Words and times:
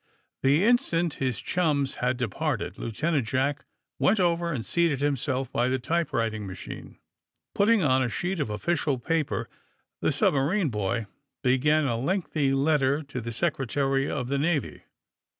''The 0.41 0.65
instant 0.65 1.13
his 1.21 1.39
chums 1.39 1.93
had 2.01 2.17
departed 2.17 2.79
Lieuten 2.79 3.13
ant 3.13 3.27
Jack 3.27 3.65
went 3.99 4.19
over 4.19 4.51
and 4.51 4.65
seated 4.65 4.99
himself 4.99 5.51
by 5.51 5.67
the 5.69 5.77
typewriting 5.77 6.47
machine. 6.47 6.97
Putting 7.53 7.83
on 7.83 8.01
a 8.01 8.09
sheet 8.09 8.39
of 8.39 8.49
of 8.49 8.65
ficial 8.65 8.97
paper 9.03 9.47
the 10.01 10.11
submarine 10.11 10.69
boy 10.69 11.05
began 11.43 11.83
a 11.83 11.89
rather 11.89 11.99
AND 11.99 11.99
THE 12.09 12.13
SMUGGLEES 12.13 12.55
101 12.55 12.61
lengthy 12.63 12.63
letter 12.83 13.03
to 13.03 13.21
tlie 13.21 13.31
Secretary 13.33 14.09
of 14.09 14.27
the 14.27 14.39
Navy. 14.39 14.81